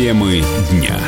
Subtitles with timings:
[0.00, 0.98] Темы дня.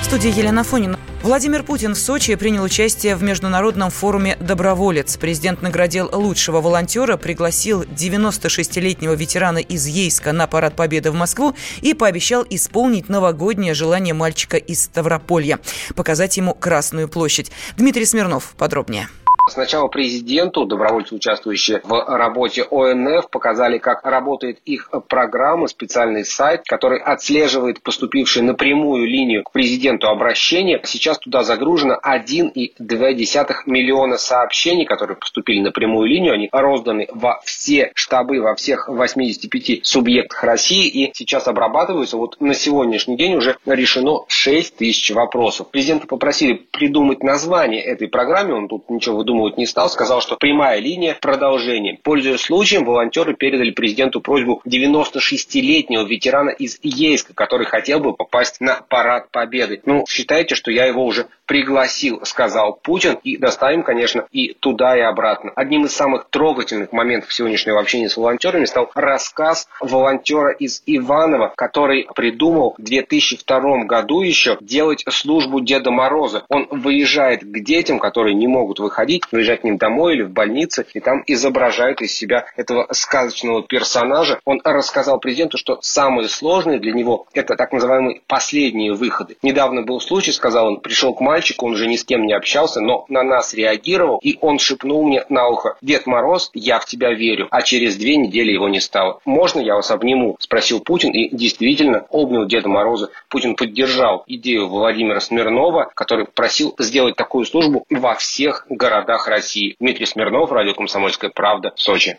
[0.00, 0.98] В студии Елена Фонина.
[1.22, 5.16] Владимир Путин в Сочи принял участие в международном форуме «Доброволец».
[5.16, 11.94] Президент наградил лучшего волонтера, пригласил 96-летнего ветерана из Ейска на парад Победы в Москву и
[11.94, 15.60] пообещал исполнить новогоднее желание мальчика из Ставрополья–
[15.94, 17.52] показать ему Красную площадь.
[17.76, 19.08] Дмитрий Смирнов подробнее.
[19.48, 27.00] Сначала президенту, добровольцы, участвующие в работе ОНФ, показали, как работает их программа, специальный сайт, который
[27.00, 30.80] отслеживает поступившие напрямую линию к президенту обращения.
[30.84, 36.34] Сейчас туда загружено 1,2 миллиона сообщений, которые поступили на прямую линию.
[36.34, 42.16] Они розданы во все штабы, во всех 85 субъектах России и сейчас обрабатываются.
[42.16, 45.70] Вот на сегодняшний день уже решено 6 тысяч вопросов.
[45.70, 50.36] Президента попросили придумать название этой программе, он тут ничего выдумывать придумывать не стал, сказал, что
[50.36, 51.98] прямая линия продолжение.
[52.02, 58.80] Пользуясь случаем, волонтеры передали президенту просьбу 96-летнего ветерана из Ейска, который хотел бы попасть на
[58.88, 59.80] парад победы.
[59.84, 65.00] Ну, считайте, что я его уже пригласил, сказал Путин, и доставим, конечно, и туда, и
[65.00, 65.50] обратно.
[65.56, 72.06] Одним из самых трогательных моментов сегодняшнего общения с волонтерами стал рассказ волонтера из Иванова, который
[72.14, 76.44] придумал в 2002 году еще делать службу Деда Мороза.
[76.48, 80.86] Он выезжает к детям, которые не могут выходить, приезжать к ним домой или в больнице,
[80.94, 84.40] и там изображают из себя этого сказочного персонажа.
[84.44, 89.36] Он рассказал президенту, что самое сложное для него это так называемые последние выходы.
[89.42, 92.80] Недавно был случай, сказал он, пришел к мальчику, он уже ни с кем не общался,
[92.80, 97.12] но на нас реагировал, и он шепнул мне на ухо, Дед Мороз, я в тебя
[97.12, 99.20] верю, а через две недели его не стало.
[99.24, 100.36] Можно я вас обниму?
[100.40, 103.10] Спросил Путин, и действительно обнял Деда Мороза.
[103.28, 109.76] Путин поддержал идею Владимира Смирнова, который просил сделать такую службу во всех городах городах России.
[109.80, 112.18] Дмитрий Смирнов, радио «Комсомольская правда», Сочи.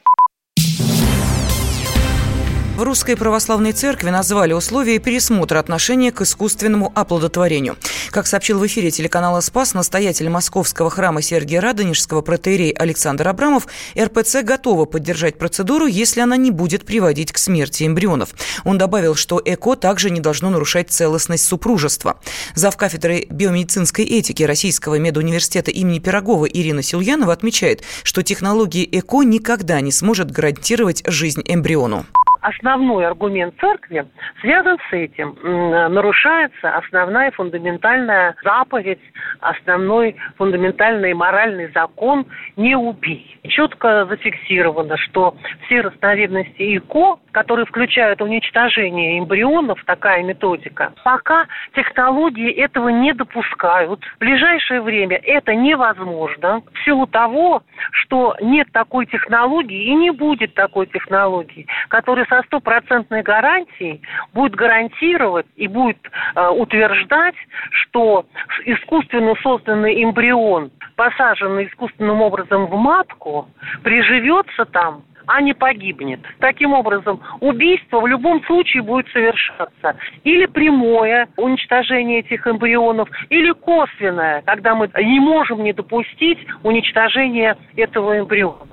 [2.80, 7.76] В Русской Православной Церкви назвали условия пересмотра отношения к искусственному оплодотворению.
[8.10, 13.68] Как сообщил в эфире телеканала «Спас» настоятель Московского храма Сергия Радонежского протеерей Александр Абрамов,
[14.00, 18.30] РПЦ готова поддержать процедуру, если она не будет приводить к смерти эмбрионов.
[18.64, 22.22] Он добавил, что ЭКО также не должно нарушать целостность супружества.
[22.56, 29.82] Зав кафедры биомедицинской этики Российского медуниверситета имени Пирогова Ирина Сильянова отмечает, что технология ЭКО никогда
[29.82, 32.06] не сможет гарантировать жизнь эмбриону
[32.42, 34.06] основной аргумент церкви
[34.42, 35.36] связан с этим.
[35.44, 39.00] Нарушается основная фундаментальная заповедь,
[39.42, 43.40] основной фундаментальный моральный закон «не убей».
[43.48, 45.36] Четко зафиксировано, что
[45.66, 54.04] все разновидности ИКО, которые включают уничтожение эмбрионов, такая методика, пока технологии этого не допускают.
[54.16, 60.54] В ближайшее время это невозможно в силу того, что нет такой технологии и не будет
[60.54, 64.02] такой технологии, которая со стопроцентной гарантией
[64.34, 66.00] будет гарантировать и будет
[66.36, 67.36] э, утверждать,
[67.72, 68.26] что
[68.66, 73.48] искусственно созданный эмбрион, посаженный искусственным образом в матку,
[73.84, 76.20] приживется там а не погибнет.
[76.40, 79.96] Таким образом, убийство в любом случае будет совершаться.
[80.24, 88.20] Или прямое уничтожение этих эмбрионов, или косвенное, когда мы не можем не допустить уничтожения этого
[88.20, 88.66] эмбриона.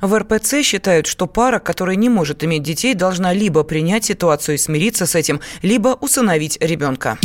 [0.00, 4.58] В РПЦ считают, что пара, которая не может иметь детей, должна либо принять ситуацию и
[4.58, 7.18] смириться с этим, либо усыновить ребенка.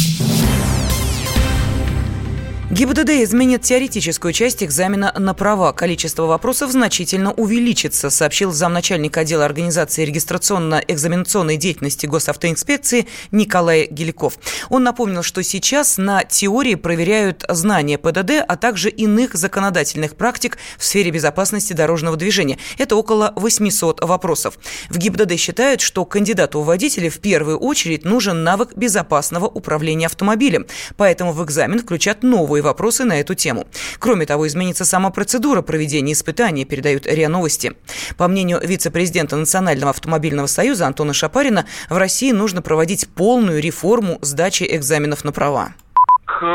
[2.73, 5.73] ГИБДД изменит теоретическую часть экзамена на права.
[5.73, 14.39] Количество вопросов значительно увеличится, сообщил замначальника отдела организации регистрационно-экзаменационной деятельности госавтоинспекции Николай Геликов.
[14.71, 20.83] Он напомнил, что сейчас на теории проверяют знания ПДД, а также иных законодательных практик в
[20.83, 22.57] сфере безопасности дорожного движения.
[22.79, 24.57] Это около 800 вопросов.
[24.89, 30.65] В ГИБДД считают, что кандидату в водители в первую очередь нужен навык безопасного управления автомобилем.
[30.97, 33.67] Поэтому в экзамен включат новые вопросы на эту тему.
[33.99, 37.73] Кроме того, изменится сама процедура проведения испытаний, передают РИА Новости.
[38.17, 44.65] По мнению вице-президента Национального автомобильного союза Антона Шапарина, в России нужно проводить полную реформу сдачи
[44.69, 45.73] экзаменов на права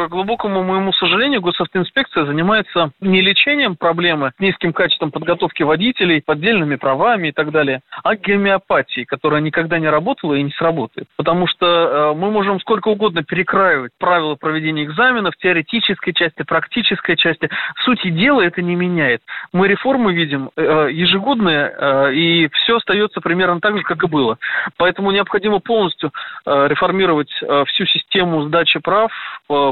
[0.09, 7.33] глубокому моему сожалению, госавтоинспекция занимается не лечением проблемы низким качеством подготовки водителей, поддельными правами и
[7.33, 11.09] так далее, а гомеопатией, которая никогда не работала и не сработает.
[11.17, 17.49] Потому что э, мы можем сколько угодно перекраивать правила проведения экзаменов, теоретической части, практической части.
[17.85, 19.23] Сути дела это не меняет.
[19.53, 24.39] Мы реформы видим э, ежегодные, э, и все остается примерно так же, как и было.
[24.77, 26.13] Поэтому необходимо полностью
[26.47, 29.11] реформировать всю систему сдачи прав,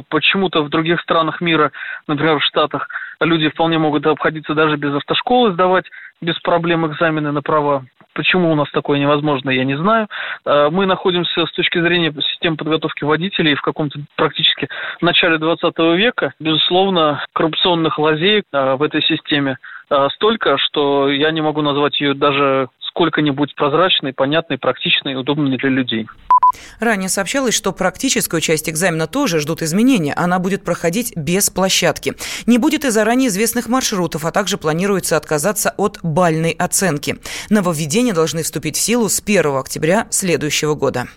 [0.09, 1.73] почему-то в других странах мира,
[2.07, 2.89] например, в Штатах,
[3.21, 5.87] люди вполне могут обходиться даже без автошколы, сдавать
[6.21, 7.85] без проблем экзамены на права.
[8.15, 10.09] Почему у нас такое невозможно, я не знаю.
[10.47, 14.69] Э, мы находимся с точки зрения системы подготовки водителей в каком-то практически
[15.03, 16.33] начале 20 века.
[16.41, 19.59] Безусловно, коррупционных лазеек э, в этой системе
[19.91, 25.69] э, столько, что я не могу назвать ее даже сколько-нибудь прозрачной, понятной, практичной удобной для
[25.69, 26.07] людей.
[26.81, 30.15] Ранее сообщалось, что практическую часть экзамена тоже ждут изменения.
[30.15, 32.15] Она будет проходить без площадки.
[32.47, 37.19] Не будет и заранее известных маршрутов, а также планируется отказаться от бальной оценки.
[37.51, 41.09] Нововведения должны вступить в силу с 1 октября следующего года.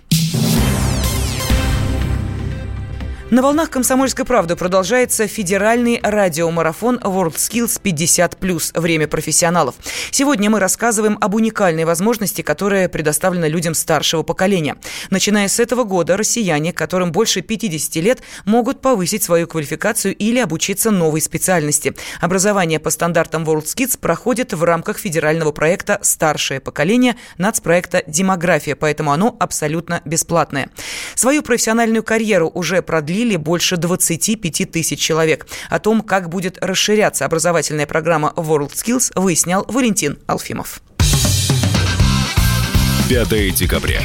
[3.31, 8.81] На волнах «Комсомольской правды» продолжается федеральный радиомарафон WorldSkills 50+.
[8.81, 9.75] Время профессионалов.
[10.09, 14.77] Сегодня мы рассказываем об уникальной возможности, которая предоставлена людям старшего поколения.
[15.11, 20.89] Начиная с этого года россияне, которым больше 50 лет, могут повысить свою квалификацию или обучиться
[20.89, 21.93] новой специальности.
[22.21, 29.37] Образование по стандартам WorldSkills проходит в рамках федерального проекта «Старшее поколение» нацпроекта «Демография», поэтому оно
[29.39, 30.71] абсолютно бесплатное.
[31.13, 35.45] Свою профессиональную карьеру уже продлили продлили больше 25 тысяч человек.
[35.69, 40.81] О том, как будет расширяться образовательная программа WorldSkills, выяснял Валентин Алфимов.
[43.09, 44.01] 5 декабря.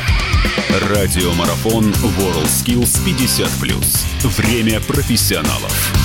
[0.90, 4.28] Радиомарафон WorldSkills 50+.
[4.36, 6.03] Время профессионалов.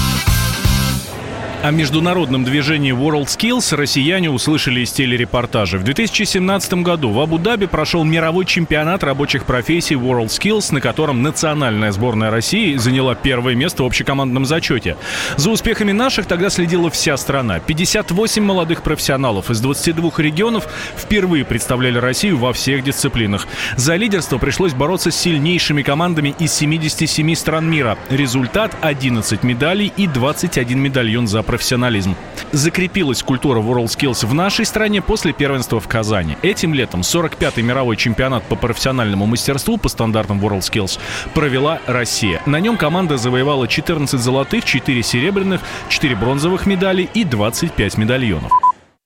[1.62, 5.78] О международном движении WorldSkills россияне услышали из телерепортажа.
[5.78, 12.32] В 2017 году в Абу-Даби прошел мировой чемпионат рабочих профессий WorldSkills, на котором национальная сборная
[12.32, 14.96] России заняла первое место в общекомандном зачете.
[15.36, 17.60] За успехами наших тогда следила вся страна.
[17.60, 20.66] 58 молодых профессионалов из 22 регионов
[20.98, 23.50] впервые представляли Россию во всех дисциплинах.
[23.76, 27.98] За лидерство пришлось бороться с сильнейшими командами из 77 стран мира.
[28.10, 32.16] Результат– 11 медалей и 21 медальон за профессионализм.
[32.51, 36.38] Закрепилась культура WorldSkills в нашей стране после первенства в Казани.
[36.44, 41.00] Этим летом 45-й мировой чемпионат по профессиональному мастерству по стандартам WorldSkills
[41.34, 42.40] провела Россия.
[42.46, 48.51] На нем команда завоевала 14 золотых, 4 серебряных, 4 бронзовых медалей и 25 медальонов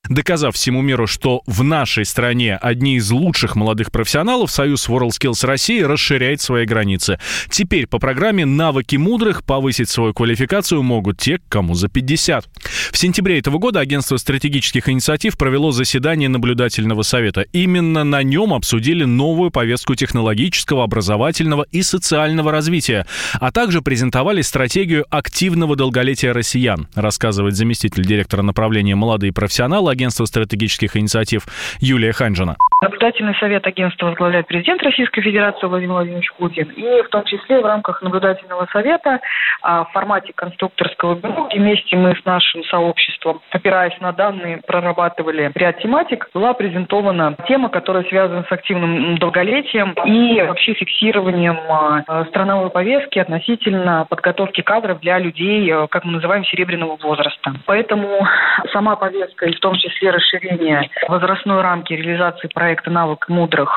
[0.09, 5.81] доказав всему миру, что в нашей стране одни из лучших молодых профессионалов, Союз WorldSkills России
[5.81, 7.19] расширяет свои границы.
[7.49, 12.49] Теперь по программе «Навыки мудрых» повысить свою квалификацию могут те, кому за 50.
[12.91, 17.41] В сентябре этого года агентство стратегических инициатив провело заседание наблюдательного совета.
[17.53, 23.05] Именно на нем обсудили новую повестку технологического, образовательного и социального развития,
[23.35, 30.97] а также презентовали стратегию активного долголетия россиян, рассказывает заместитель директора направления «Молодые профессионалы» агентства стратегических
[30.97, 31.43] инициатив
[31.79, 32.57] Юлия Ханжина.
[32.83, 36.69] Наблюдательный совет агентства возглавляет президент Российской Федерации Владимир Владимирович Путин.
[36.75, 39.21] И в том числе в рамках наблюдательного совета
[39.61, 45.79] а, в формате конструкторского бюро, вместе мы с нашим сообществом, опираясь на данные, прорабатывали ряд
[45.79, 53.19] тематик, была презентована тема, которая связана с активным долголетием и вообще фиксированием а, страновой повестки
[53.19, 57.53] относительно подготовки кадров для людей, а, как мы называем, серебряного возраста.
[57.65, 58.27] Поэтому
[58.73, 63.69] сама повестка и в том числе расширение возрастной рамки реализации проекта «Навык мудрых»,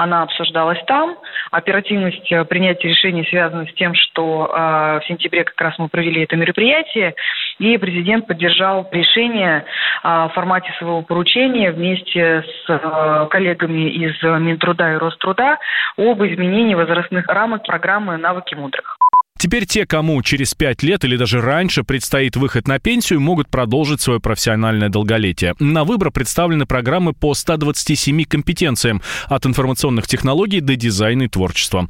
[0.00, 1.18] она обсуждалась там.
[1.50, 6.22] Оперативность э, принятия решений связана с тем, что э, в сентябре как раз мы провели
[6.22, 7.14] это мероприятие,
[7.58, 9.66] и президент поддержал решение
[10.02, 15.58] э, в формате своего поручения вместе с коллегами из Минтруда и Роструда
[15.98, 18.99] об изменении возрастных рамок программы «Навыки мудрых».
[19.40, 24.02] Теперь те, кому через 5 лет или даже раньше предстоит выход на пенсию, могут продолжить
[24.02, 25.54] свое профессиональное долголетие.
[25.58, 31.88] На выбор представлены программы по 127 компетенциям, от информационных технологий до дизайна и творчества.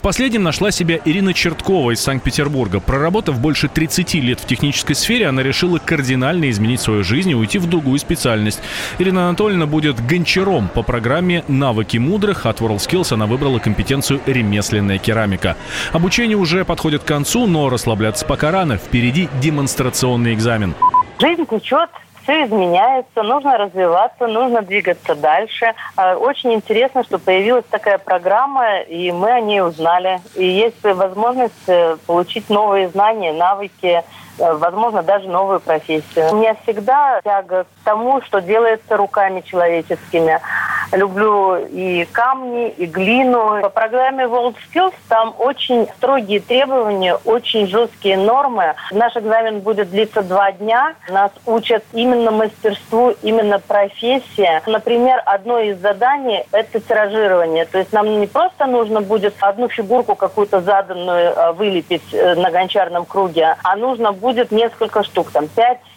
[0.00, 2.80] В последнем нашла себя Ирина Черткова из Санкт-Петербурга.
[2.80, 7.58] Проработав больше 30 лет в технической сфере, она решила кардинально изменить свою жизнь и уйти
[7.58, 8.60] в другую специальность.
[8.98, 12.46] Ирина Анатольевна будет гончаром по программе «Навыки мудрых».
[12.46, 15.58] От WorldSkills она выбрала компетенцию «Ремесленная керамика».
[15.92, 18.78] Обучение уже подходит к концу, но расслабляться пока рано.
[18.78, 20.74] Впереди демонстрационный экзамен.
[21.20, 21.90] Жизнь течет
[22.30, 25.74] все изменяется, нужно развиваться, нужно двигаться дальше.
[25.96, 30.20] А, очень интересно, что появилась такая программа, и мы о ней узнали.
[30.36, 34.04] И есть возможность э, получить новые знания, навыки,
[34.38, 36.30] э, возможно, даже новую профессию.
[36.30, 40.40] У меня всегда тяга к тому, что делается руками человеческими
[40.92, 43.60] люблю и камни, и глину.
[43.62, 48.74] По программе World Skills там очень строгие требования, очень жесткие нормы.
[48.90, 50.94] Наш экзамен будет длиться два дня.
[51.08, 54.62] Нас учат именно мастерству, именно профессия.
[54.66, 57.64] Например, одно из заданий– это тиражирование.
[57.64, 62.50] То есть нам не просто нужно будет одну фигурку какую-то заданную э, вылепить э, на
[62.50, 65.48] гончарном круге, а нужно будет несколько штук, там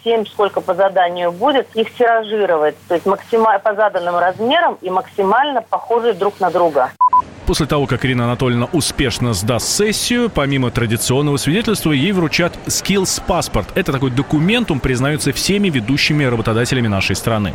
[0.04, 2.76] 5-7, сколько по заданию будет, их тиражировать.
[2.88, 6.90] То есть максимально по заданным размерам и максимально похожи друг на друга.
[7.46, 13.66] После того, как Ирина Анатольевна успешно сдаст сессию, помимо традиционного свидетельства, ей вручат Skills Passport.
[13.74, 17.54] Это такой документ, он признается всеми ведущими работодателями нашей страны.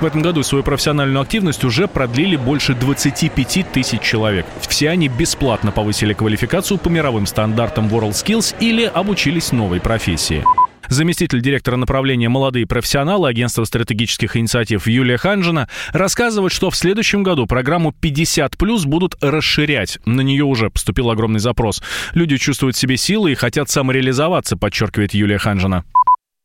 [0.00, 4.44] В этом году свою профессиональную активность уже продлили больше 25 тысяч человек.
[4.60, 10.44] Все они бесплатно повысили квалификацию по мировым стандартам WorldSkills или обучились новой профессии.
[10.90, 17.46] Заместитель директора направления «Молодые профессионалы» Агентства стратегических инициатив Юлия Ханжина рассказывает, что в следующем году
[17.46, 20.00] программу 50+, будут расширять.
[20.04, 21.80] На нее уже поступил огромный запрос.
[22.12, 25.84] Люди чувствуют в себе силы и хотят самореализоваться, подчеркивает Юлия Ханжина.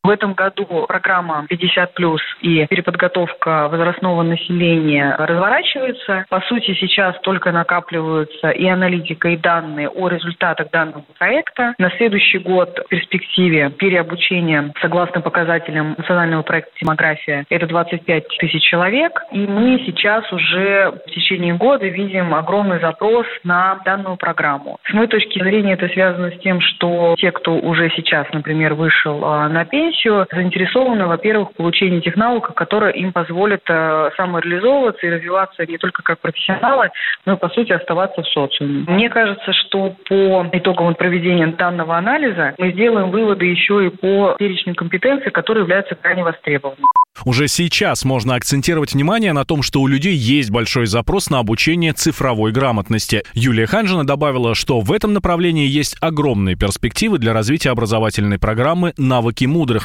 [0.05, 6.25] В этом году программа 50 плюс и переподготовка возрастного населения разворачивается.
[6.29, 11.73] По сути, сейчас только накапливаются и аналитика, и данные о результатах данного проекта.
[11.79, 19.19] На следующий год в перспективе переобучения согласно показателям национального проекта «Демография» это 25 тысяч человек.
[19.31, 24.77] И мы сейчас уже в течение года видим огромный запрос на данную программу.
[24.87, 29.25] С моей точки зрения это связано с тем, что те, кто уже сейчас, например, вышел
[29.25, 35.05] а, на пенсию, еще заинтересованы, во-первых, в получении тех навыков, которые им позволят э, самореализовываться
[35.05, 36.89] и развиваться не только как профессионалы,
[37.25, 38.85] но и, по сути, оставаться в социуме.
[38.87, 44.75] Мне кажется, что по итогам проведения данного анализа мы сделаем выводы еще и по перечню
[44.75, 46.85] компетенций, которые являются крайне востребованными.
[47.23, 51.93] Уже сейчас можно акцентировать внимание на том, что у людей есть большой запрос на обучение
[51.93, 53.23] цифровой грамотности.
[53.33, 59.45] Юлия Ханжина добавила, что в этом направлении есть огромные перспективы для развития образовательной программы «Навыки
[59.45, 59.84] мудрых»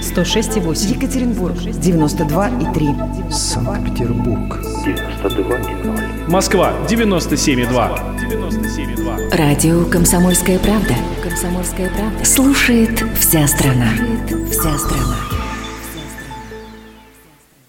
[0.00, 0.94] 106,8.
[0.94, 3.32] Екатеринбург 92,3.
[3.32, 6.30] Санкт-Петербург 92,0.
[6.30, 8.16] Москва 97,2.
[8.28, 9.36] 97,2.
[9.36, 10.94] Радио «Комсомольская правда».
[11.22, 12.24] «Комсомольская правда».
[12.24, 13.88] Слушает вся страна.
[13.96, 15.35] Слушает вся страна.